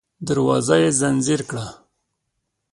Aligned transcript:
دروازه 0.27 0.75
يې 0.81 0.89
ځنځير 0.99 1.41
کړه. 1.49 1.67